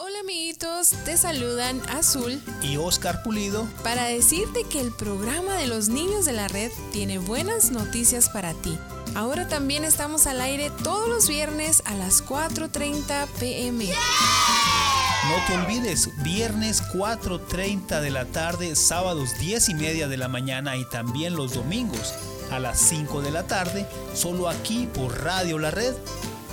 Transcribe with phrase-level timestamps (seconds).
[0.00, 5.88] Hola amiguitos, te saludan Azul y Oscar Pulido para decirte que el programa de los
[5.88, 8.78] niños de la red tiene buenas noticias para ti.
[9.16, 13.86] Ahora también estamos al aire todos los viernes a las 4.30 pm.
[13.86, 20.76] No te olvides, viernes 4.30 de la tarde, sábados 10 y media de la mañana
[20.76, 22.14] y también los domingos
[22.52, 23.84] a las 5 de la tarde,
[24.14, 25.94] solo aquí por Radio La Red.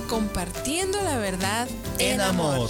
[0.10, 1.68] Compartiendo la verdad
[2.00, 2.70] en, amor.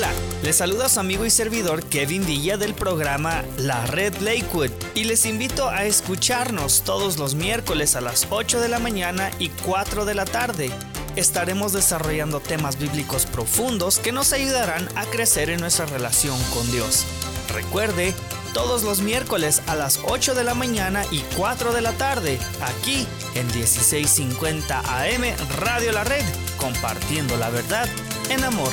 [0.00, 0.12] Hola,
[0.42, 5.26] les saluda su amigo y servidor Kevin Villa del programa La Red Lakewood y les
[5.26, 10.14] invito a escucharnos todos los miércoles a las 8 de la mañana y 4 de
[10.14, 10.70] la tarde.
[11.16, 17.04] Estaremos desarrollando temas bíblicos profundos que nos ayudarán a crecer en nuestra relación con Dios.
[17.52, 18.14] Recuerde,
[18.54, 23.06] todos los miércoles a las 8 de la mañana y 4 de la tarde, aquí
[23.34, 25.24] en 1650 AM
[25.58, 26.24] Radio La Red,
[26.56, 27.86] compartiendo la verdad
[28.30, 28.72] en amor.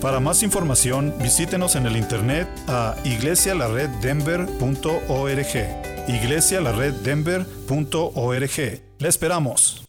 [0.00, 8.82] Para más información, visítenos en el internet a iglesialareddenver.org iglesialareddenver.org.
[8.98, 9.82] Le esperamos.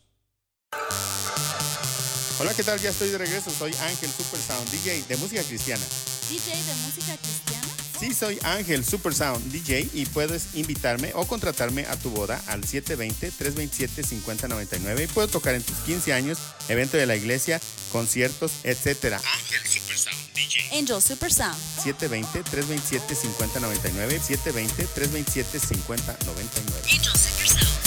[2.39, 2.79] Hola, ¿qué tal?
[2.79, 3.49] Ya estoy de regreso.
[3.49, 5.83] Soy Ángel Super Sound, DJ de música cristiana.
[6.29, 7.58] ¿DJ de música cristiana?
[7.99, 12.61] Sí, soy Ángel Super Sound, DJ, y puedes invitarme o contratarme a tu boda al
[12.61, 16.37] 720-327-5099 y puedo tocar en tus 15 años,
[16.69, 17.59] evento de la iglesia,
[17.91, 19.15] conciertos, etc.
[19.15, 20.79] Ángel Super Sound, DJ.
[20.79, 21.57] Angel Super Sound.
[21.83, 26.85] 720-327-5099, 720-327-5099.
[26.85, 27.78] Angel Super Sound.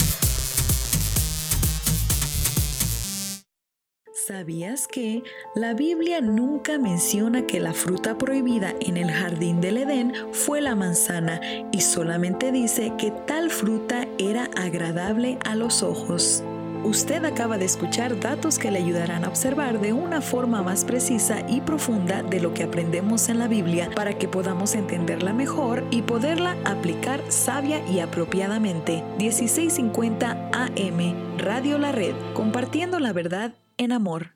[4.25, 5.21] ¿Sabías que
[5.53, 10.75] la Biblia nunca menciona que la fruta prohibida en el jardín del Edén fue la
[10.75, 11.41] manzana
[11.73, 16.41] y solamente dice que tal fruta era agradable a los ojos?
[16.85, 21.45] Usted acaba de escuchar datos que le ayudarán a observar de una forma más precisa
[21.49, 26.01] y profunda de lo que aprendemos en la Biblia para que podamos entenderla mejor y
[26.01, 29.03] poderla aplicar sabia y apropiadamente.
[29.17, 34.35] 1650 AM, Radio La Red, compartiendo la verdad en amor.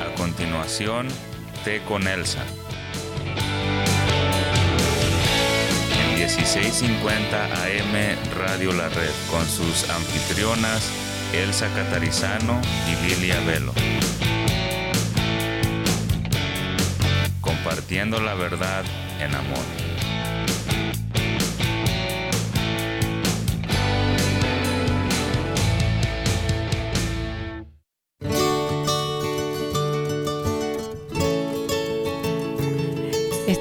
[0.00, 1.08] A continuación,
[1.64, 2.44] Té con Elsa.
[5.98, 10.90] En 1650 AM Radio La Red con sus anfitrionas
[11.32, 13.72] Elsa Catarizano y Lilia Velo.
[17.40, 18.84] Compartiendo la verdad
[19.20, 19.85] en amor.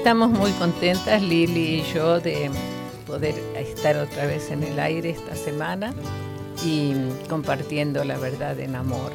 [0.05, 2.51] Estamos muy contentas, Lili y yo, de
[3.07, 5.95] poder estar otra vez en el aire esta semana
[6.63, 6.93] y
[7.27, 9.11] compartiendo la verdad en amor.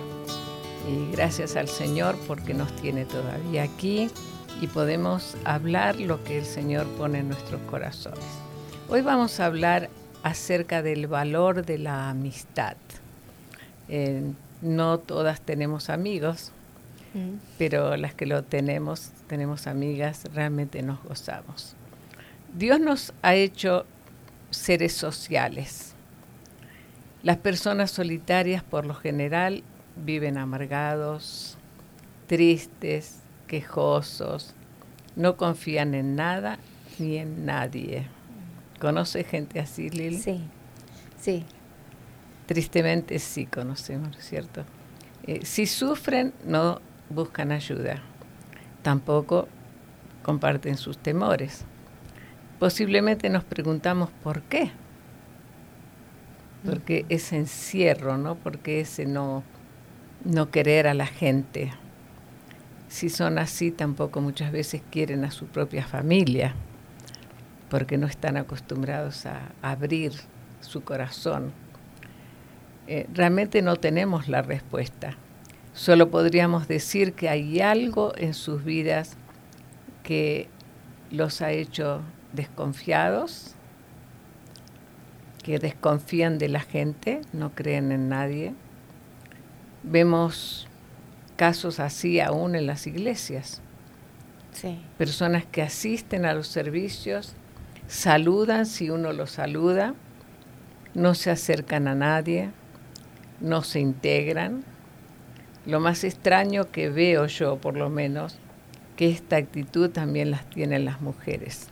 [0.88, 4.10] Y gracias al Señor porque nos tiene todavía aquí
[4.60, 8.24] y podemos hablar lo que el Señor pone en nuestros corazones.
[8.88, 9.90] Hoy vamos a hablar
[10.24, 12.74] acerca del valor de la amistad.
[13.88, 14.24] Eh,
[14.60, 16.50] no todas tenemos amigos,
[17.58, 21.74] pero las que lo tenemos, tenemos amigas, realmente nos gozamos.
[22.54, 23.84] Dios nos ha hecho
[24.50, 25.94] seres sociales.
[27.22, 29.62] Las personas solitarias por lo general
[29.96, 31.58] viven amargados,
[32.26, 34.54] tristes, quejosos,
[35.16, 36.58] no confían en nada
[36.98, 38.06] ni en nadie.
[38.80, 40.18] ¿Conoce gente así, Lili?
[40.18, 40.40] Sí,
[41.20, 41.44] sí.
[42.46, 44.64] Tristemente sí conocemos, ¿cierto?
[45.26, 46.80] Eh, si sufren, no
[47.10, 48.00] buscan ayuda.
[48.82, 49.48] Tampoco
[50.22, 51.64] comparten sus temores.
[52.58, 54.70] Posiblemente nos preguntamos por qué.
[56.64, 58.34] Porque ese encierro, ¿no?
[58.36, 59.42] Porque ese no,
[60.24, 61.72] no querer a la gente.
[62.88, 66.54] Si son así, tampoco muchas veces quieren a su propia familia,
[67.70, 70.12] porque no están acostumbrados a abrir
[70.60, 71.52] su corazón.
[72.86, 75.16] Eh, realmente no tenemos la respuesta.
[75.72, 79.16] Solo podríamos decir que hay algo en sus vidas
[80.02, 80.48] que
[81.10, 82.02] los ha hecho
[82.32, 83.54] desconfiados,
[85.42, 88.54] que desconfían de la gente, no creen en nadie.
[89.82, 90.68] Vemos
[91.36, 93.62] casos así aún en las iglesias.
[94.98, 97.34] Personas que asisten a los servicios,
[97.86, 99.94] saludan si uno los saluda,
[100.92, 102.50] no se acercan a nadie,
[103.40, 104.64] no se integran.
[105.66, 108.38] Lo más extraño que veo yo, por lo menos,
[108.96, 111.68] que esta actitud también las tienen las mujeres.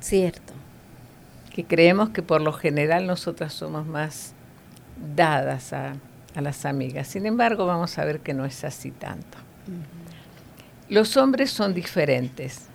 [0.00, 0.52] Cierto.
[1.54, 4.34] Que creemos que por lo general nosotras somos más
[5.14, 5.94] dadas a,
[6.34, 7.08] a las amigas.
[7.08, 9.38] Sin embargo, vamos a ver que no es así tanto.
[10.88, 12.66] Los hombres son diferentes.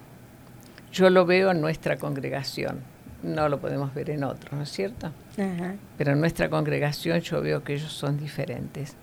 [0.92, 2.80] Yo lo veo en nuestra congregación.
[3.24, 5.12] No lo podemos ver en otros, ¿no es cierto?
[5.98, 8.96] Pero en nuestra congregación yo veo que ellos son diferentes.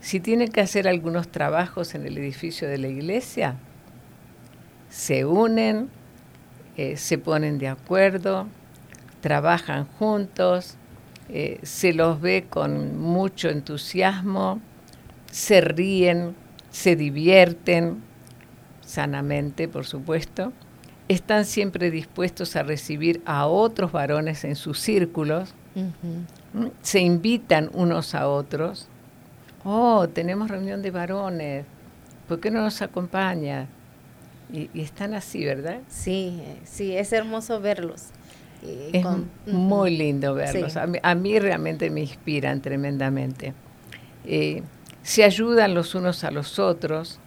[0.00, 3.56] Si tienen que hacer algunos trabajos en el edificio de la iglesia,
[4.88, 5.90] se unen,
[6.76, 8.46] eh, se ponen de acuerdo,
[9.20, 10.76] trabajan juntos,
[11.28, 14.60] eh, se los ve con mucho entusiasmo,
[15.30, 16.34] se ríen,
[16.70, 18.02] se divierten,
[18.80, 20.52] sanamente por supuesto,
[21.08, 25.54] están siempre dispuestos a recibir a otros varones en sus círculos,
[26.82, 28.88] se invitan unos a otros,
[29.64, 31.66] oh, tenemos reunión de varones,
[32.26, 33.66] ¿por qué no nos acompaña?
[34.52, 35.80] Y, están así, ¿verdad?
[35.88, 38.06] Sí, sí, es hermoso verlos.
[38.62, 39.04] es
[39.46, 40.76] muy lindo verlos.
[40.76, 43.52] A, mí, realmente me inspiran tremendamente.
[44.24, 44.62] Eh,
[45.02, 47.18] se ayudan los unos a los otros,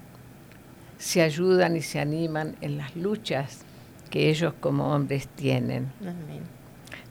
[0.97, 3.65] se ayudan y se animan en las luchas
[4.09, 5.91] que ellos como hombres tienen.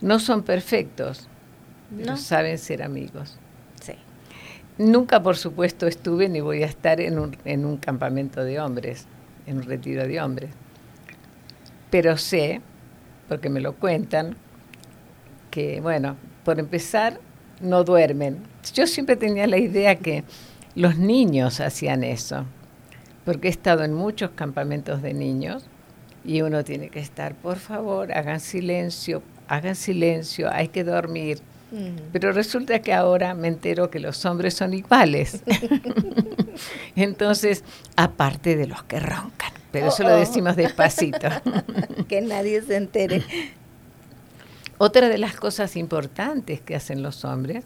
[0.00, 1.28] No son perfectos,
[1.96, 3.38] pero saben ser amigos.
[4.80, 9.06] Nunca, por supuesto, estuve ni voy a estar en un, en un campamento de hombres
[9.46, 10.48] en un retiro de hombres.
[11.90, 12.62] Pero sé,
[13.28, 14.36] porque me lo cuentan,
[15.50, 16.16] que, bueno,
[16.46, 17.20] por empezar,
[17.60, 18.38] no duermen.
[18.72, 20.24] Yo siempre tenía la idea que
[20.74, 22.46] los niños hacían eso,
[23.26, 25.66] porque he estado en muchos campamentos de niños
[26.24, 31.42] y uno tiene que estar, por favor, hagan silencio, hagan silencio, hay que dormir.
[32.12, 35.42] Pero resulta que ahora me entero que los hombres son iguales.
[36.96, 37.64] Entonces,
[37.96, 40.18] aparte de los que roncan, pero eso lo oh, oh.
[40.18, 41.28] decimos despacito.
[42.08, 43.22] que nadie se entere.
[44.78, 47.64] Otra de las cosas importantes que hacen los hombres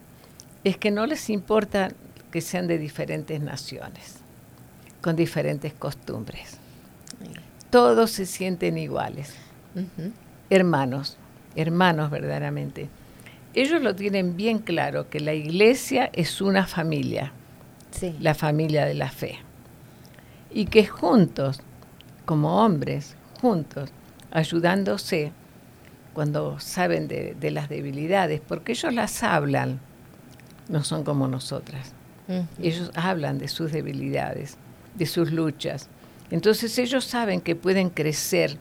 [0.63, 1.89] es que no les importa
[2.31, 4.17] que sean de diferentes naciones,
[5.01, 6.57] con diferentes costumbres.
[7.69, 9.33] Todos se sienten iguales,
[10.49, 11.17] hermanos,
[11.55, 12.89] hermanos verdaderamente
[13.55, 17.31] ellos lo tienen bien claro, que la iglesia es una familia,
[18.19, 19.39] la familia de la fe.
[20.51, 21.61] Y que juntos,
[22.25, 23.91] como hombres, juntos,
[24.31, 25.31] ayudándose
[26.13, 29.79] cuando saben de, las debilidades, porque ellos las hablan,
[30.67, 31.93] no son como nosotras.
[32.61, 34.57] Ellos hablan de sus debilidades,
[34.95, 35.89] de sus luchas.
[36.31, 38.57] Entonces ellos saben que pueden crecer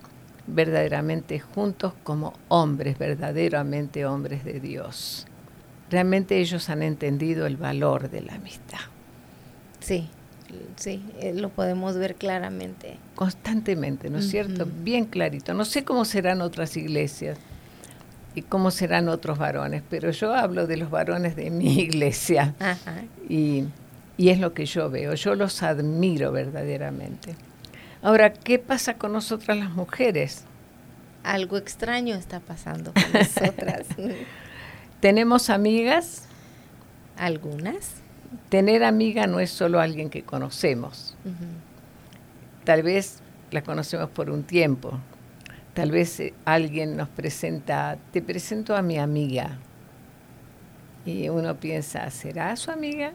[0.47, 5.27] verdaderamente juntos como hombres, verdaderamente hombres de Dios.
[5.91, 8.81] Realmente ellos han entendido el valor de la amistad.
[9.81, 10.09] Sí,
[10.77, 12.97] sí, eh, lo podemos ver claramente.
[13.15, 14.67] Constantemente, ¿no es cierto?
[14.67, 15.55] Bien clarito.
[15.55, 17.39] No sé cómo serán otras iglesias
[18.35, 22.55] y cómo serán otros varones, pero yo hablo de los varones de mi iglesia
[23.29, 23.65] Y,
[24.17, 25.15] y es lo que yo veo.
[25.15, 27.37] Yo los admiro verdaderamente.
[28.05, 30.45] Ahora, ¿qué pasa con nosotras las mujeres?
[31.23, 33.87] Algo extraño está pasando con nosotras.
[35.01, 36.27] ¿Tenemos amigas?
[37.17, 37.95] Algunas.
[38.51, 41.17] Tener amiga no es solo alguien que conocemos.
[42.65, 43.21] Tal vez
[43.51, 45.01] la conocemos por un tiempo.
[45.73, 49.57] Tal vez eh, alguien nos presenta, te presento a mi amiga.
[51.07, 53.15] Y uno piensa, ¿será su amiga?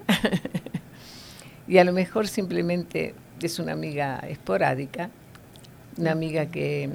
[1.67, 3.13] y a lo mejor simplemente
[3.47, 5.09] es una amiga esporádica,
[5.97, 6.89] una amiga que,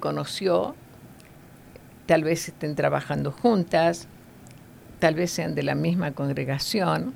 [0.00, 0.74] conoció,
[2.06, 4.08] tal vez estén trabajando juntas,
[4.98, 7.14] tal vez sean de la misma congregación,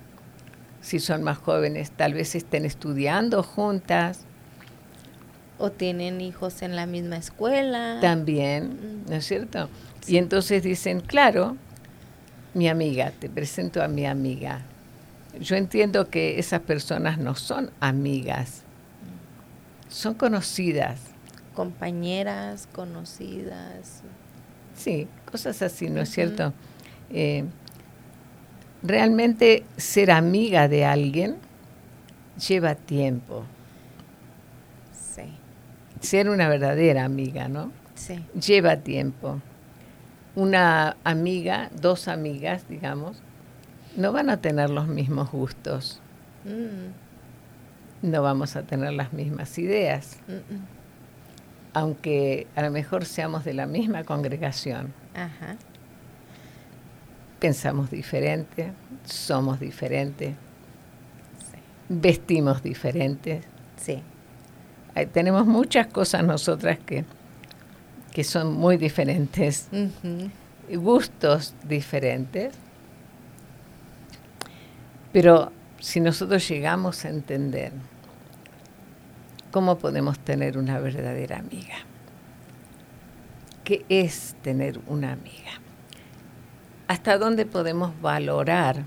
[0.80, 4.20] si son más jóvenes, tal vez estén estudiando juntas.
[5.58, 7.98] O tienen hijos en la misma escuela.
[8.00, 9.68] También, ¿no es cierto?
[10.06, 11.56] Y entonces dicen, claro,
[12.54, 14.62] mi amiga, te presento a mi amiga
[15.40, 18.62] yo entiendo que esas personas no son amigas,
[19.88, 21.00] son conocidas.
[21.54, 24.02] Compañeras, conocidas.
[24.75, 26.52] Sí, cosas así, ¿no es cierto?
[27.11, 27.44] Eh,
[28.82, 31.37] realmente ser amiga de alguien
[32.47, 33.44] lleva tiempo.
[34.92, 35.23] Sí.
[36.00, 37.73] Ser una verdadera amiga, ¿no?
[37.94, 38.25] Sí.
[38.35, 39.40] Lleva tiempo.
[40.37, 43.20] Una amiga, dos amigas, digamos,
[43.98, 46.00] no van a tener los mismos gustos.
[46.44, 48.06] Mm.
[48.10, 50.18] No vamos a tener las mismas ideas.
[50.28, 50.66] Mm, mm.
[51.74, 54.92] Aunque a lo mejor seamos de la misma congregación.
[55.14, 55.56] Ajá.
[57.38, 58.72] Pensamos diferente,
[59.04, 60.30] somos diferentes,
[61.50, 61.58] Sí.
[61.88, 63.44] vestimos diferentes.
[63.76, 64.02] Sí.
[64.94, 67.04] Hay- tenemos muchas cosas nosotras que,
[68.12, 69.68] que son muy diferentes,
[70.68, 72.54] gustos diferentes,
[75.20, 77.72] pero si nosotros llegamos a entender
[79.50, 81.75] cómo podemos tener una verdadera amiga,
[83.64, 85.60] ¿qué es tener una amiga?
[86.87, 88.84] ¿Hasta dónde podemos valorar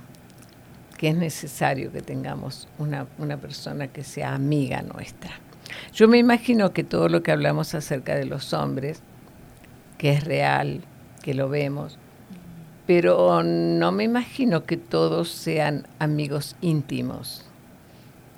[0.98, 5.32] que es necesario que tengamos una, una persona que sea amiga nuestra?
[5.94, 9.04] Yo me imagino que todo lo que hablamos acerca de los hombres,
[9.98, 10.82] que es real,
[11.24, 12.00] que lo vemos,
[12.88, 17.46] pero no me imagino que todos sean amigos íntimos.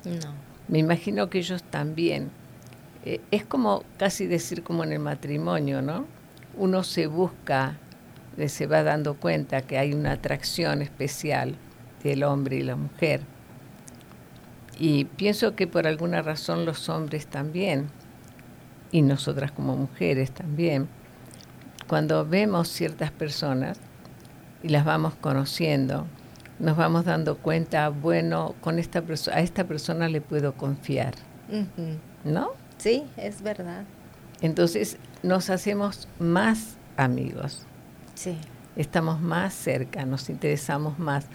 [0.04, 0.32] No.
[0.68, 2.30] Me imagino que ellos también.
[3.04, 6.06] eh, es como casi decir como en el matrimonio, ¿no?
[6.56, 7.76] Uno se busca,
[8.38, 11.54] eh, se va dando cuenta que hay una atracción especial
[12.02, 13.20] del hombre y la mujer.
[14.78, 17.88] Y pienso que por alguna razón los hombres también,
[18.90, 20.88] y nosotras como mujeres también,
[21.88, 23.78] cuando vemos ciertas personas
[24.64, 26.06] y las vamos conociendo,
[26.58, 31.14] nos vamos dando cuenta, bueno, con esta a esta persona le puedo confiar.
[32.24, 32.48] ¿no?
[32.78, 33.84] Sí, es verdad.
[34.40, 37.66] Entonces nos hacemos más amigos,
[38.14, 38.36] Sí.
[38.76, 41.26] estamos más cerca, nos interesamos más.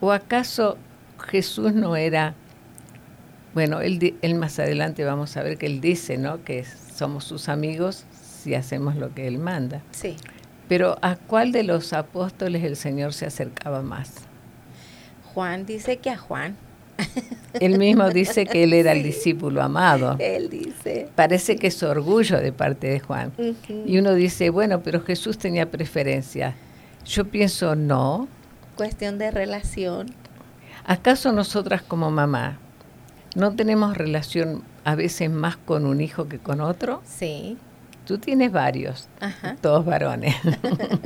[0.00, 0.76] ¿O acaso
[1.28, 2.34] Jesús no era,
[3.54, 6.42] bueno, él, él más adelante vamos a ver que él dice, ¿no?
[6.42, 8.04] Que somos sus amigos
[8.42, 9.80] si hacemos lo que él manda.
[9.92, 10.16] Sí.
[10.68, 14.14] Pero ¿a cuál de los apóstoles el Señor se acercaba más?
[15.34, 16.56] Juan dice que a Juan.
[17.54, 20.16] Él mismo dice que él era el discípulo amado.
[20.18, 21.08] Él dice.
[21.14, 23.32] Parece que es orgullo de parte de Juan.
[23.86, 26.54] Y uno dice, bueno, pero Jesús tenía preferencia.
[27.04, 28.28] Yo pienso, no.
[28.76, 30.14] Cuestión de relación.
[30.86, 32.58] ¿Acaso nosotras como mamá
[33.36, 37.02] no tenemos relación a veces más con un hijo que con otro?
[37.04, 37.56] Sí.
[38.06, 39.56] Tú tienes varios, Ajá.
[39.60, 40.34] todos varones.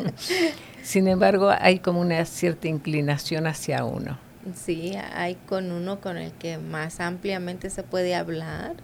[0.82, 4.18] Sin embargo, hay como una cierta inclinación hacia uno.
[4.54, 8.74] Sí, hay con uno con el que más ampliamente se puede hablar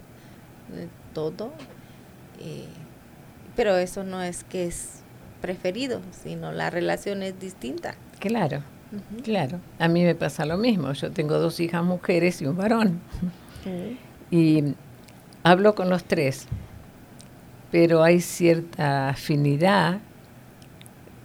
[0.74, 1.52] de todo.
[2.40, 2.66] eh,
[3.56, 5.00] pero eso no es que es
[5.40, 7.94] preferido, sino la relación es distinta.
[8.18, 8.62] Claro,
[9.22, 9.60] claro.
[9.78, 10.92] A mí me pasa lo mismo.
[10.92, 13.00] Yo tengo dos hijas mujeres y un varón.
[14.30, 14.74] Y
[15.44, 16.46] hablo con los tres,
[17.74, 19.98] pero hay cierta afinidad.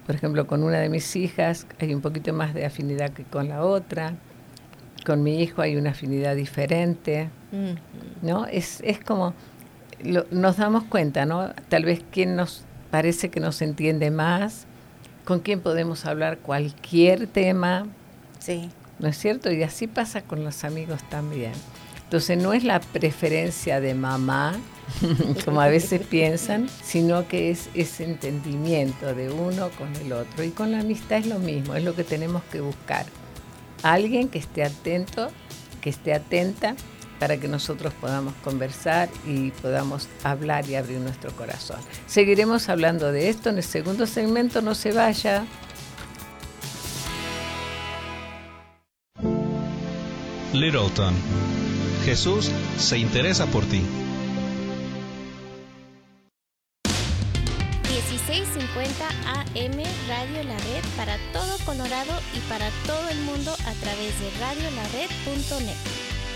[0.07, 3.49] Por ejemplo, con una de mis hijas hay un poquito más de afinidad que con
[3.49, 4.15] la otra.
[5.05, 7.29] Con mi hijo hay una afinidad diferente.
[8.23, 8.47] ¿no?
[8.47, 9.35] Es, es como,
[10.03, 11.49] lo- nos damos cuenta, ¿no?
[11.69, 14.65] Tal vez quién nos parece que nos entiende más,
[15.25, 17.85] con quién podemos hablar cualquier tema,
[18.39, 19.51] Sí, ¿no es cierto?
[19.51, 21.51] Y así pasa con los amigos también.
[22.05, 24.53] Entonces no es la preferencia de mamá,
[25.45, 30.43] como a veces piensan, sino que es ese entendimiento de uno con el otro.
[30.43, 33.05] Y con la amistad es lo mismo, es lo que tenemos que buscar.
[33.83, 35.29] Alguien que esté atento,
[35.81, 36.75] que esté atenta
[37.19, 41.79] para que nosotros podamos conversar y podamos hablar y abrir nuestro corazón.
[42.07, 45.45] Seguiremos hablando de esto en el segundo segmento, no se vaya.
[50.53, 51.13] Littleton.
[52.05, 53.81] Jesús se interesa por ti.
[58.29, 64.19] 1650 AM Radio La Red para todo Colorado y para todo el mundo a través
[64.19, 65.75] de radiolared.net.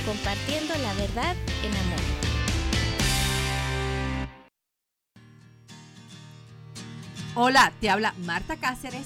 [0.04, 2.00] Compartiendo la verdad en amor.
[7.36, 9.06] Hola, te habla Marta Cáceres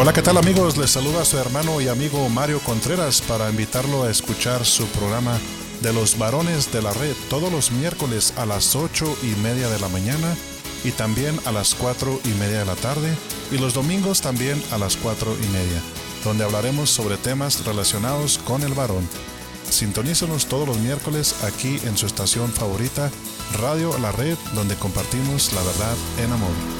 [0.00, 0.78] Hola, ¿qué tal amigos?
[0.78, 5.38] Les saluda su hermano y amigo Mario Contreras para invitarlo a escuchar su programa
[5.82, 9.78] de los varones de la red todos los miércoles a las ocho y media de
[9.78, 10.34] la mañana
[10.84, 13.14] y también a las cuatro y media de la tarde
[13.52, 15.82] y los domingos también a las cuatro y media,
[16.24, 19.06] donde hablaremos sobre temas relacionados con el varón.
[19.68, 23.10] Sintonícenos todos los miércoles aquí en su estación favorita,
[23.58, 26.79] Radio La Red, donde compartimos la verdad en amor.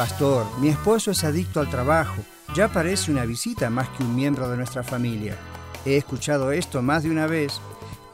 [0.00, 2.22] Pastor, mi esposo es adicto al trabajo.
[2.54, 5.36] Ya parece una visita más que un miembro de nuestra familia.
[5.84, 7.60] He escuchado esto más de una vez,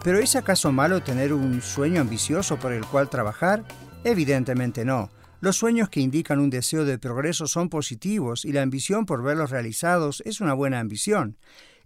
[0.03, 3.63] pero ¿es acaso malo tener un sueño ambicioso por el cual trabajar?
[4.03, 5.11] Evidentemente no.
[5.39, 9.51] Los sueños que indican un deseo de progreso son positivos y la ambición por verlos
[9.51, 11.37] realizados es una buena ambición.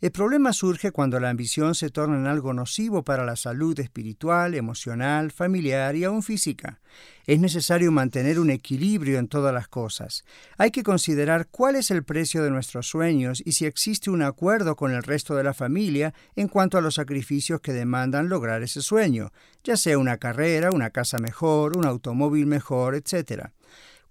[0.00, 4.54] El problema surge cuando la ambición se torna en algo nocivo para la salud espiritual,
[4.54, 6.80] emocional, familiar y aún física.
[7.26, 10.24] Es necesario mantener un equilibrio en todas las cosas.
[10.56, 14.74] Hay que considerar cuál es el precio de nuestros sueños y si existe un acuerdo
[14.74, 18.80] con el resto de la familia en cuanto a los sacrificios que demandan lograr ese
[18.80, 19.32] sueño,
[19.64, 23.50] ya sea una carrera, una casa mejor, un automóvil mejor, etc.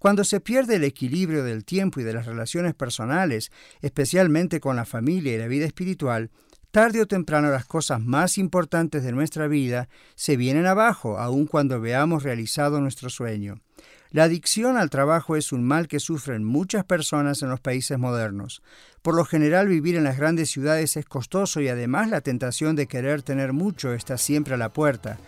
[0.00, 3.52] Cuando se pierde el equilibrio del tiempo y de las relaciones personales,
[3.82, 6.30] especialmente con la familia y la vida espiritual,
[6.70, 11.82] tarde o temprano las cosas más importantes de nuestra vida se vienen abajo, aun cuando
[11.82, 13.60] veamos realizado nuestro sueño.
[14.10, 18.62] La adicción al trabajo es un mal que sufren muchas personas en los países modernos.
[19.02, 22.86] Por lo general vivir en las grandes ciudades es costoso y además la tentación de
[22.86, 25.18] querer tener mucho está siempre a la puerta.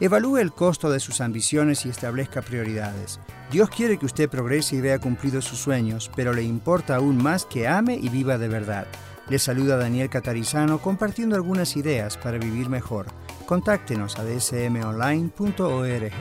[0.00, 3.20] Evalúe el costo de sus ambiciones y establezca prioridades.
[3.52, 7.44] Dios quiere que usted progrese y vea cumplidos sus sueños, pero le importa aún más
[7.44, 8.86] que ame y viva de verdad.
[9.28, 13.08] Le saluda Daniel Catarizano compartiendo algunas ideas para vivir mejor.
[13.46, 16.12] Contáctenos a dsmonline.org.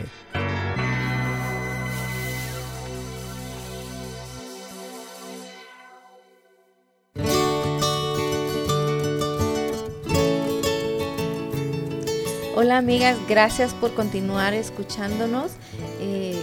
[12.62, 15.54] Hola amigas, gracias por continuar escuchándonos.
[16.02, 16.36] Eh,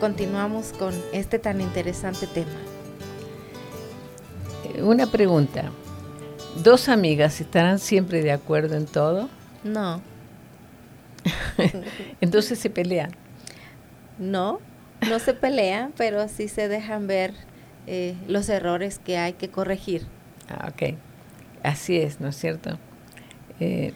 [0.00, 2.48] continuamos con este tan interesante tema.
[4.64, 5.70] Eh, Una pregunta.
[6.64, 9.28] ¿Dos amigas estarán siempre de acuerdo en todo?
[9.62, 10.00] No.
[12.22, 13.10] Entonces se pelean.
[14.18, 14.60] No,
[15.10, 17.34] no se pelean, pero sí se dejan ver
[17.86, 20.06] eh, los errores que hay que corregir.
[20.48, 20.94] Ah, ok.
[21.62, 22.78] Así es, ¿no es cierto?
[23.60, 23.92] Eh,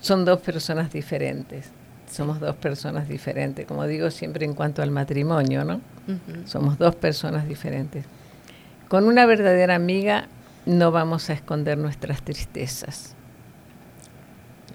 [0.00, 1.70] son dos personas diferentes.
[2.10, 5.80] Somos dos personas diferentes, como digo siempre en cuanto al matrimonio, ¿no?
[6.46, 8.06] Somos dos personas diferentes.
[8.88, 10.26] Con una verdadera amiga
[10.64, 13.14] no vamos a esconder nuestras tristezas.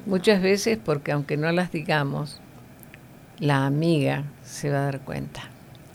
[0.06, 2.40] Muchas veces porque aunque no las digamos,
[3.40, 5.42] la amiga se va a dar cuenta.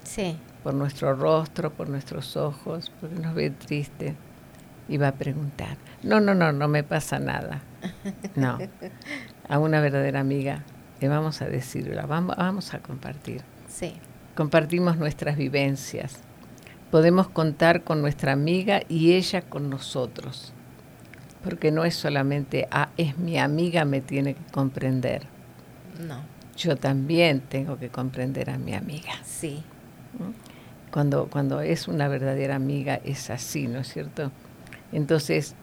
[0.02, 0.36] Sí.
[0.64, 4.16] Por nuestro rostro, por nuestros ojos, porque nos ve triste
[4.88, 5.76] y va a preguntar.
[6.02, 7.60] No, no, no, no me pasa nada.
[8.34, 8.58] No.
[9.48, 10.64] A una verdadera amiga
[11.00, 13.42] le vamos a decir, la vamos, vamos a compartir.
[13.68, 13.94] Sí.
[14.34, 16.20] Compartimos nuestras vivencias.
[16.90, 20.52] Podemos contar con nuestra amiga y ella con nosotros.
[21.44, 25.22] Porque no es solamente, ah, es mi amiga, me tiene que comprender.
[26.00, 26.20] No.
[26.56, 29.12] Yo también tengo que comprender a mi amiga.
[29.24, 29.62] Sí.
[30.90, 34.32] Cuando, cuando es una verdadera amiga es así, ¿no es cierto?
[34.90, 35.54] Entonces,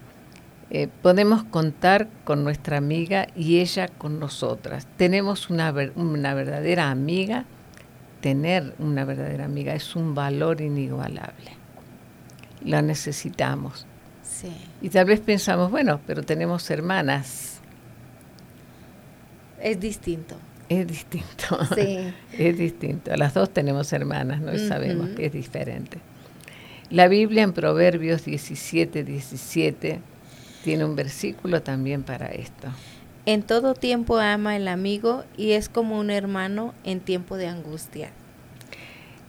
[0.70, 4.86] eh, podemos contar con nuestra amiga y ella con nosotras.
[4.96, 7.44] Tenemos una, ver- una verdadera amiga.
[8.20, 11.52] Tener una verdadera amiga es un valor inigualable.
[12.64, 13.86] La necesitamos.
[14.22, 14.50] Sí.
[14.82, 17.60] Y tal vez pensamos, bueno, pero tenemos hermanas.
[19.60, 20.36] Es distinto.
[20.68, 21.64] Es distinto.
[21.76, 22.12] Sí.
[22.32, 23.14] es distinto.
[23.16, 24.66] Las dos tenemos hermanas, no Ujú.
[24.66, 25.98] sabemos que es diferente.
[26.90, 30.00] La Biblia en Proverbios 17, 17
[30.66, 32.66] tiene un versículo también para esto.
[33.24, 38.10] En todo tiempo ama el amigo y es como un hermano en tiempo de angustia.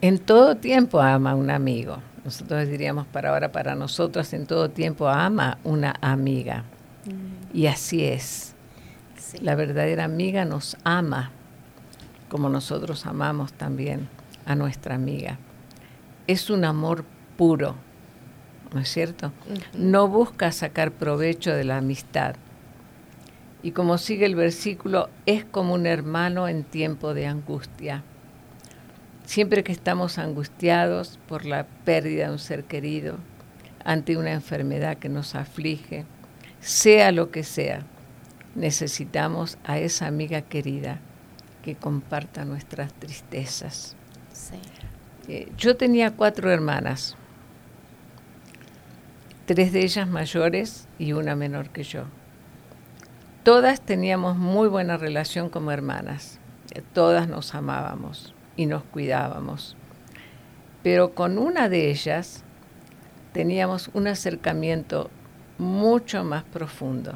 [0.02, 2.00] En todo tiempo ama un amigo.
[2.26, 6.63] Nosotros diríamos para ahora, para nosotros, en todo tiempo ama una amiga.
[7.54, 8.56] Y así es.
[9.39, 11.30] La verdadera amiga nos ama
[12.30, 14.10] como nosotros amamos también
[14.47, 15.38] a nuestra amiga.
[16.26, 17.06] Es un amor
[17.38, 17.76] puro,
[18.74, 19.32] ¿no es cierto?
[19.74, 22.36] No busca sacar provecho de la amistad.
[23.64, 28.04] Y como sigue el versículo, es como un hermano en tiempo de angustia.
[29.26, 33.18] Siempre que estamos angustiados por la pérdida de un ser querido,
[33.84, 36.06] ante una enfermedad que nos aflige,
[36.60, 37.82] sea lo que sea,
[38.56, 41.00] necesitamos a esa amiga querida
[41.62, 43.98] que comparta nuestras tristezas.
[45.28, 47.17] Eh, yo tenía cuatro hermanas,
[49.48, 52.04] tres de ellas mayores y una menor que yo.
[53.44, 56.42] Todas teníamos muy buena relación como hermanas,
[56.94, 59.78] todas nos amábamos y nos cuidábamos.
[60.84, 62.44] Pero con una de ellas
[63.32, 65.10] teníamos un acercamiento
[65.58, 67.14] mucho más profundo.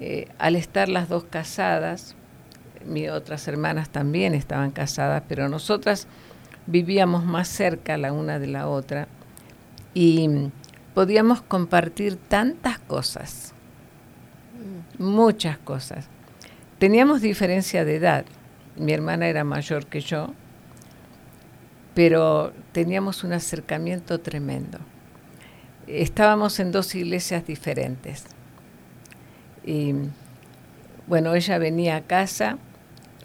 [0.00, 2.14] Eh, al estar las dos casadas,
[2.84, 6.08] mis otras hermanas también estaban casadas, pero nosotras
[6.66, 9.08] vivíamos más cerca la una de la otra
[9.94, 10.50] y
[10.94, 13.52] podíamos compartir tantas cosas,
[14.98, 16.06] muchas cosas.
[16.78, 18.24] Teníamos diferencia de edad.
[18.76, 20.32] Mi hermana era mayor que yo,
[21.94, 24.78] pero teníamos un acercamiento tremendo.
[25.86, 28.24] Estábamos en dos iglesias diferentes.
[29.64, 29.94] Y
[31.06, 32.58] bueno, ella venía a casa,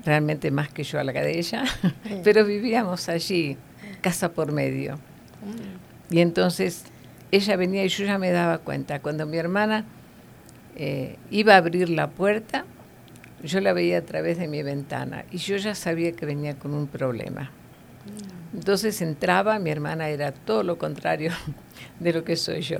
[0.04, 1.64] realmente más que yo a la de ella,
[2.24, 3.58] pero vivíamos allí,
[4.02, 4.96] casa por medio.
[4.96, 6.16] Mm.
[6.16, 6.86] Y entonces
[7.32, 9.86] ella venía y yo ya me daba cuenta, cuando mi hermana
[10.76, 12.66] eh, iba a abrir la puerta,
[13.44, 16.74] yo la veía a través de mi ventana y yo ya sabía que venía con
[16.74, 17.52] un problema.
[18.54, 21.32] Entonces entraba, mi hermana era todo lo contrario
[22.00, 22.80] de lo que soy yo.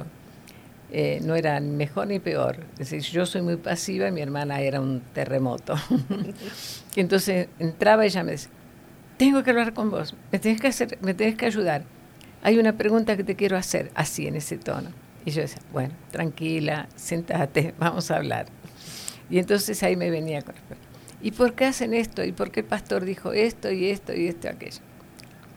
[0.92, 2.58] Eh, no era ni mejor ni peor.
[2.74, 5.76] Es decir, yo soy muy pasiva y mi hermana era un terremoto.
[6.96, 8.50] entonces entraba y ella me decía,
[9.18, 11.84] tengo que hablar con vos, me tenés que, hacer, me tenés que ayudar.
[12.42, 14.90] Hay una pregunta que te quiero hacer, así en ese tono.
[15.26, 18.48] Y yo decía, bueno, tranquila, sentate, vamos a hablar.
[19.30, 20.56] Y entonces ahí me venía con
[21.22, 22.24] ¿Y por qué hacen esto?
[22.24, 24.80] ¿Y por qué el pastor dijo esto y esto y esto y aquello?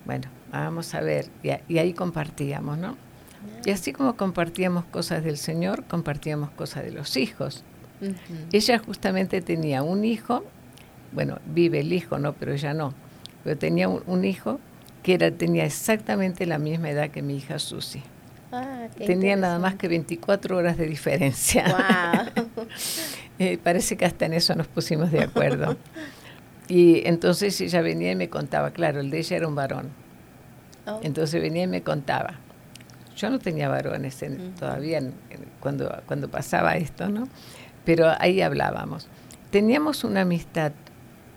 [0.04, 1.26] Bueno, vamos a ver.
[1.68, 2.96] y ahí compartíamos, ¿no?
[3.64, 7.64] Y así como compartíamos cosas del Señor, compartíamos cosas de los hijos.
[8.52, 10.44] Ella justamente tenía un hijo,
[11.12, 12.94] bueno, vive el hijo, no, pero ella no,
[13.44, 14.58] pero tenía un, hijo
[15.02, 18.02] que era, tenía exactamente la misma edad que mi hija Susi.
[18.52, 21.64] Ah, tenía nada más que 24 horas de diferencia.
[23.38, 25.76] Eh, parece que hasta en eso nos pusimos de acuerdo.
[26.68, 29.88] y entonces ella venía y me contaba, claro, el de ella era un varón.
[30.86, 31.00] Oh.
[31.02, 32.38] Entonces venía y me contaba
[33.16, 34.18] yo no tenía varones
[34.58, 35.00] todavía
[35.60, 37.28] cuando, cuando pasaba esto, ¿no?
[37.84, 39.08] Pero ahí hablábamos.
[39.50, 40.72] Teníamos una amistad,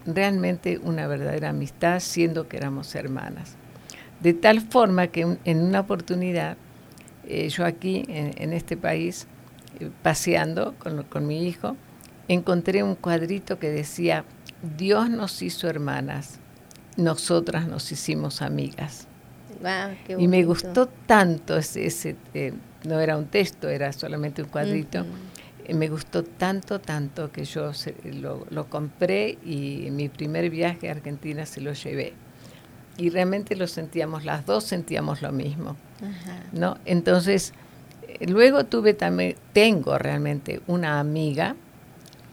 [0.06, 3.56] realmente una verdadera amistad, siendo que éramos hermanas.
[4.20, 6.58] De tal forma que en una oportunidad,
[7.28, 9.28] eh, yo aquí en, este país,
[9.80, 11.76] eh, paseando con, con mi hijo,
[12.28, 14.24] encontré un cuadrito que decía,
[14.78, 16.40] Dios nos hizo hermanas,
[16.98, 19.08] nosotras nos hicimos amigas
[20.18, 25.06] y me gustó tanto ese, eh, no era un texto, era solamente un cuadrito.
[25.74, 27.72] Me gustó tanto, tanto que yo
[28.50, 32.14] lo, compré y en mi primer viaje a Argentina se lo llevé.
[32.98, 35.76] Y realmente lo sentíamos, las dos sentíamos lo mismo.
[36.54, 36.78] ¿no?
[36.86, 37.54] Entonces,
[38.08, 41.56] eh, luego tuve también, tengo realmente una amiga.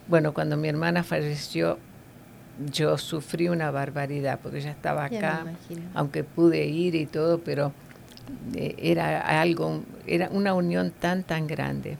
[0.07, 1.79] Bueno, cuando mi hermana falleció,
[2.71, 5.45] yo sufrí una barbaridad porque ya estaba acá,
[5.95, 7.73] aunque pude ir y todo, pero
[8.53, 11.97] eh, era algo, era una unión tan, tan grande.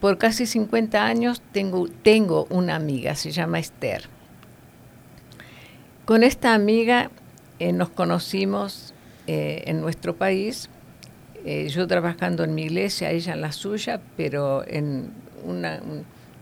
[0.00, 4.04] Por casi 50 años tengo, tengo una amiga, se llama Esther.
[6.04, 7.10] Con esta amiga
[7.58, 8.94] eh, nos conocimos
[9.26, 10.68] eh, en nuestro país,
[11.42, 14.62] yo trabajando en mi iglesia, ella en la suya, pero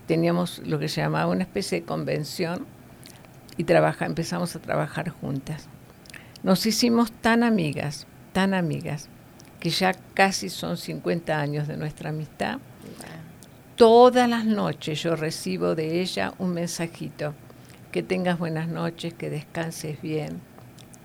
[0.07, 2.65] teníamos lo que se llamaba una especie de convención
[3.59, 3.65] y
[4.05, 5.67] empezamos a trabajar juntas.
[6.43, 9.09] Nos hicimos tan amigas, tan amigas,
[9.59, 12.59] que ya casi son 50 años de nuestra amistad.
[13.79, 17.33] Todas las noches yo recibo de ella un mensajito.
[17.93, 20.41] Que tengas buenas noches, que descanses bien.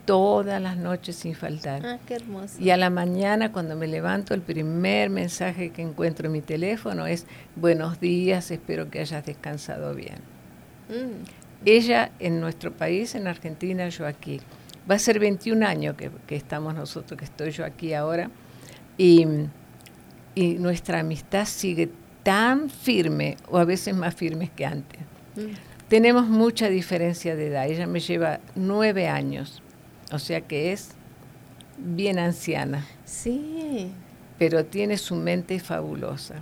[0.07, 1.87] Todas las noches sin faltar.
[1.87, 2.61] Ah, qué hermoso.
[2.61, 7.07] Y a la mañana cuando me levanto, el primer mensaje que encuentro en mi teléfono
[7.07, 10.19] es buenos días, espero que hayas descansado bien.
[10.89, 11.23] Mm.
[11.67, 14.41] Ella en nuestro país, en Argentina, yo aquí.
[14.91, 18.31] Va a ser 21 años que, estamos nosotros, que estoy yo aquí ahora.
[18.99, 19.29] Y,
[20.37, 21.89] nuestra amistad sigue
[22.25, 25.01] tan firme o a veces más firmes que antes.
[25.37, 25.55] Mm.
[25.89, 27.69] Tenemos mucha diferencia de edad.
[27.69, 29.63] Ella me lleva nueve años,
[30.11, 30.93] o sea que es
[31.79, 32.85] bien anciana.
[33.05, 33.93] Sí.
[34.39, 36.37] Pero tiene su mente fabulosa.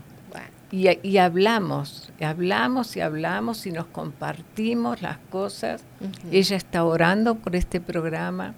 [0.71, 5.85] Y, y, hablamos, hablamos y hablamos y nos compartimos las cosas.
[6.31, 8.55] Ella está orando por este programa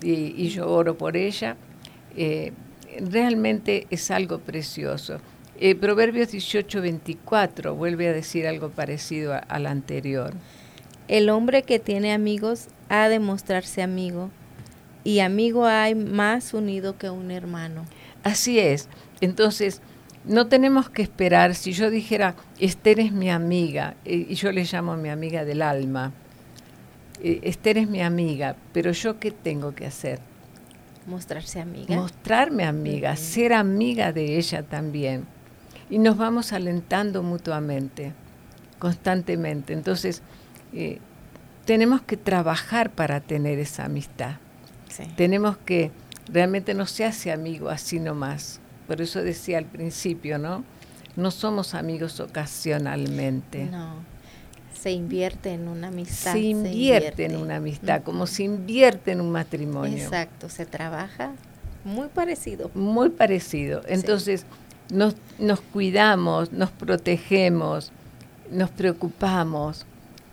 [0.00, 1.56] y, y yo oro por ella.
[2.16, 2.54] Eh,
[3.10, 5.18] realmente es algo precioso.
[5.64, 10.34] Eh, Proverbios 18, 24 vuelve a decir algo parecido al anterior.
[11.06, 14.30] El hombre que tiene amigos ha de mostrarse amigo,
[15.04, 17.84] y amigo hay más unido que un hermano.
[18.24, 18.88] Así es.
[19.20, 19.82] Entonces,
[20.24, 24.64] no tenemos que esperar, si yo dijera, Esther es mi amiga, eh, y yo le
[24.64, 26.12] llamo mi amiga del alma,
[27.22, 30.18] eh, Esther es mi amiga, pero yo qué tengo que hacer?
[31.06, 31.94] Mostrarse amiga.
[31.94, 35.24] Mostrarme amiga, ser amiga de ella también.
[35.92, 38.14] Y nos vamos alentando mutuamente,
[38.78, 39.74] constantemente.
[39.74, 40.22] Entonces,
[40.72, 41.00] eh,
[41.66, 44.36] tenemos que trabajar para tener esa amistad.
[45.16, 45.90] Tenemos que,
[46.32, 48.58] realmente no se hace amigo así nomás.
[48.88, 50.64] Por eso decía al principio, ¿no?
[51.14, 53.66] No somos amigos ocasionalmente.
[53.66, 53.96] No.
[54.72, 56.32] Se invierte en una amistad.
[56.32, 60.02] Se invierte, en una amistad, como se invierte en un matrimonio.
[60.02, 61.32] Exacto, se trabaja
[61.84, 62.70] muy parecido.
[62.74, 63.82] Muy parecido.
[63.86, 64.46] Entonces,
[64.92, 67.90] nos, nos cuidamos, nos protegemos,
[68.50, 69.86] nos preocupamos.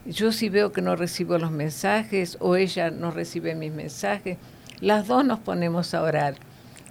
[0.06, 4.38] Yo si veo que no recibo los mensajes o ella no recibe mis mensajes,
[4.82, 6.36] las dos nos ponemos a orar.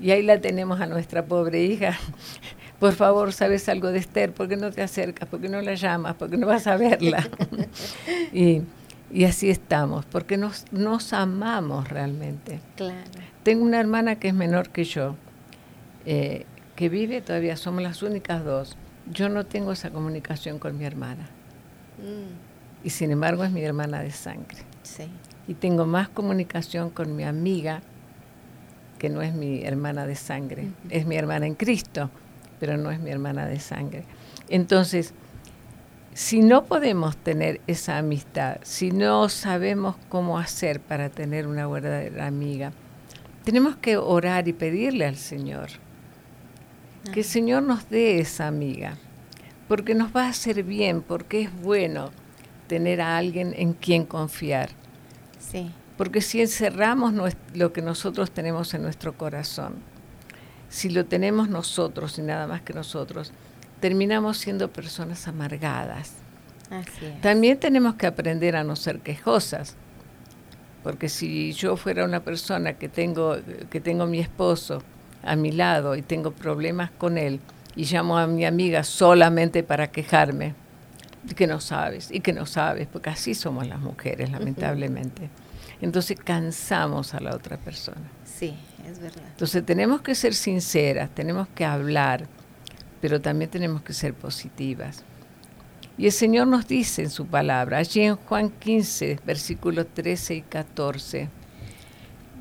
[0.00, 1.98] Y ahí la tenemos a nuestra pobre hija.
[2.80, 4.32] Por favor, ¿sabes algo de Esther?
[4.32, 5.28] ¿Por qué no te acercas?
[5.28, 6.14] ¿Por qué no la llamas?
[6.14, 7.28] ¿Por qué no vas a verla?
[8.32, 8.62] y,
[9.12, 12.60] y, así estamos, porque nos, nos amamos realmente.
[12.76, 12.94] Claro.
[13.42, 15.16] Tengo una hermana que es menor que yo,
[16.06, 16.46] eh,
[16.78, 18.76] que vive, todavía somos las únicas dos.
[19.10, 21.24] Yo no tengo esa comunicación con mi hermana.
[21.98, 22.86] Mm.
[22.86, 24.58] Y sin embargo es mi hermana de sangre.
[24.84, 25.08] Sí.
[25.48, 27.82] Y tengo más comunicación con mi amiga,
[28.96, 32.10] que no es mi hermana de sangre, es mi hermana en Cristo,
[32.60, 34.04] pero no es mi hermana de sangre.
[34.48, 35.14] Entonces,
[36.14, 42.28] si no podemos tener esa amistad, si no sabemos cómo hacer para tener una verdadera
[42.28, 42.70] amiga,
[43.42, 45.70] tenemos que orar y pedirle al Señor
[47.12, 48.96] que el Señor nos dé esa amiga,
[49.66, 52.10] porque nos va a hacer bien, porque es bueno
[52.66, 54.70] tener a alguien en quien confiar.
[55.38, 55.70] Sí.
[55.96, 57.12] Porque si encerramos
[57.54, 59.76] lo que nosotros tenemos en nuestro corazón,
[60.68, 63.32] si lo tenemos nosotros y nada más que nosotros,
[63.80, 66.14] terminamos siendo personas amargadas.
[66.70, 67.20] Así es.
[67.20, 69.76] También tenemos que aprender a no ser quejosas,
[70.82, 73.36] porque si yo fuera una persona que tengo,
[73.70, 74.82] que tengo mi esposo
[75.22, 77.40] a mi lado y tengo problemas con él
[77.76, 80.54] y llamo a mi amiga solamente para quejarme,
[81.36, 85.22] que no sabes, y que no sabes, porque así somos las mujeres, lamentablemente.
[85.22, 85.82] Uh -huh.
[85.82, 88.10] Entonces cansamos a la otra persona.
[88.24, 88.56] Sí,
[88.88, 89.22] es verdad.
[89.30, 92.26] Entonces tenemos que ser sinceras, tenemos que hablar,
[93.00, 95.04] pero también tenemos que ser positivas.
[95.96, 100.42] Y el Señor nos dice en su palabra, allí en Juan 15, versículos 13 y
[100.42, 101.28] 14.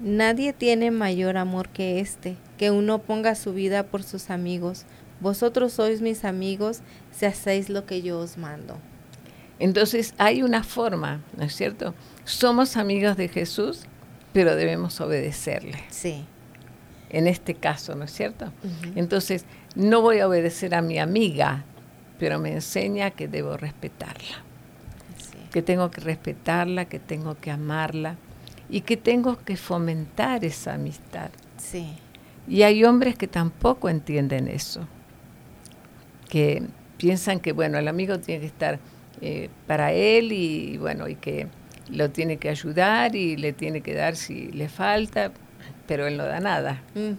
[0.01, 4.85] Nadie tiene mayor amor que este, que uno ponga su vida por sus amigos.
[5.19, 6.81] Vosotros sois mis amigos
[7.11, 8.77] si hacéis lo que yo os mando.
[9.59, 11.95] Entonces hay una forma, ¿no es cierto?
[12.25, 13.85] Somos amigos de Jesús,
[14.33, 15.79] pero debemos obedecerle.
[15.89, 16.25] Sí.
[17.09, 18.45] En este caso, ¿no es cierto?
[18.45, 18.93] Uh -huh.
[18.97, 21.63] Entonces, no voy a obedecer a mi amiga,
[22.19, 24.43] pero me enseña que debo respetarla.
[25.17, 25.37] Sí.
[25.51, 28.17] Que tengo que respetarla, que tengo que amarla
[28.69, 31.29] y que tengo que fomentar esa amistad.
[31.57, 31.87] Sí.
[32.47, 34.87] Y hay hombres que tampoco entienden eso,
[36.29, 36.63] que
[36.97, 38.79] piensan que, bueno, el amigo tiene que estar
[39.21, 41.47] eh, para él y, y, bueno, y que
[41.89, 45.31] lo tiene que ayudar y le tiene que dar si le falta,
[45.87, 46.81] pero él no da nada.
[46.95, 47.15] Uh -huh.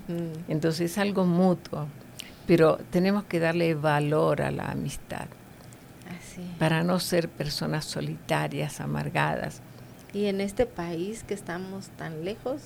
[0.49, 1.87] Entonces es algo mutuo,
[2.47, 5.27] pero tenemos que darle valor a la amistad
[6.07, 6.43] Así.
[6.59, 9.63] para no ser personas solitarias, amargadas.
[10.13, 12.63] Y en este país que estamos tan lejos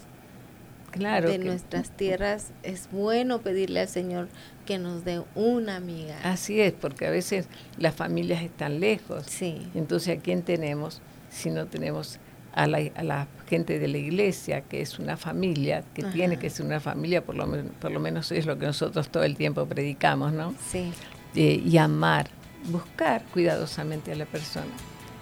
[0.90, 4.28] claro de que, nuestras tierras, es bueno pedirle al Señor
[4.66, 6.16] que nos dé una amiga.
[6.22, 9.24] Así es, porque a veces las familias están lejos.
[9.26, 9.66] Sí.
[9.74, 11.00] Entonces, ¿a quién tenemos
[11.31, 12.18] si no tenemos
[12.55, 16.12] a la, a la gente de la iglesia, que es una familia, que Ajá.
[16.12, 17.46] tiene que ser una familia, por lo,
[17.81, 20.55] por lo menos es lo que nosotros todo el tiempo predicamos, ¿no?
[20.70, 20.92] Sí.
[21.35, 22.28] Eh, y amar,
[22.66, 24.66] buscar cuidadosamente a la persona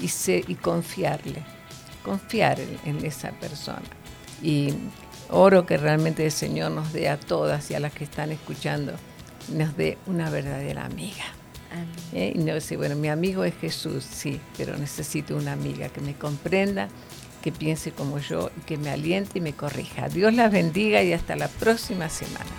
[0.00, 1.42] y, se, y confiarle,
[2.04, 3.82] confiar en, en esa persona.
[4.42, 4.74] Y
[5.30, 8.92] oro que realmente el Señor nos dé a todas y a las que están escuchando,
[9.52, 11.24] nos dé una verdadera amiga.
[12.12, 16.00] Eh, y no sé, bueno, mi amigo es Jesús, sí, pero necesito una amiga que
[16.00, 16.88] me comprenda,
[17.42, 20.08] que piense como yo, que me aliente y me corrija.
[20.08, 22.50] Dios las bendiga y hasta la próxima semana.